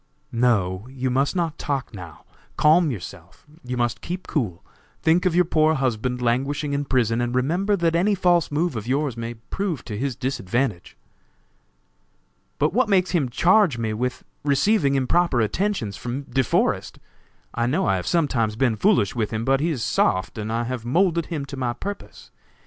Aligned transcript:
"No! 0.31 0.87
You 0.89 1.11
must 1.11 1.35
not 1.35 1.59
talk 1.59 1.93
now. 1.93 2.25
Calm 2.57 2.89
yourself! 2.89 3.45
You 3.63 3.77
must 3.77 4.01
keep 4.01 4.25
cool! 4.25 4.65
Think 5.03 5.27
of 5.27 5.35
your 5.35 5.45
poor 5.45 5.75
husband 5.75 6.23
languishing 6.23 6.73
in 6.73 6.85
prison, 6.85 7.21
and 7.21 7.35
remember 7.35 7.75
that 7.75 7.95
any 7.95 8.15
false 8.15 8.49
move 8.49 8.75
of 8.75 8.87
yours 8.87 9.15
may 9.15 9.35
prove 9.35 9.85
to 9.85 9.95
his 9.95 10.15
disadvantage." 10.15 10.97
"But 12.57 12.73
what 12.73 12.89
makes 12.89 13.11
him 13.11 13.29
charge 13.29 13.77
me 13.77 13.93
with 13.93 14.23
receiving 14.43 14.95
improper 14.95 15.39
attentions 15.39 15.97
from 15.97 16.23
De 16.23 16.43
Forest? 16.43 16.97
I 17.53 17.67
know 17.67 17.85
I 17.85 17.97
have 17.97 18.07
sometimes 18.07 18.55
been 18.55 18.77
foolish 18.77 19.13
with 19.15 19.29
him, 19.29 19.45
but 19.45 19.59
he 19.59 19.69
is 19.69 19.83
soft 19.83 20.39
and 20.39 20.51
I 20.51 20.63
have 20.63 20.83
moulded 20.83 21.27
him 21.27 21.45
to 21.45 21.55
my 21.57 21.73
purpose. 21.73 22.31